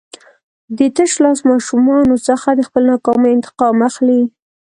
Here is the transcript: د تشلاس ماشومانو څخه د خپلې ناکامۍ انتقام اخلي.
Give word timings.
د 0.77 0.79
تشلاس 0.97 1.39
ماشومانو 1.49 2.15
څخه 2.27 2.49
د 2.53 2.61
خپلې 2.67 2.85
ناکامۍ 2.93 3.31
انتقام 3.33 3.77
اخلي. 3.89 4.21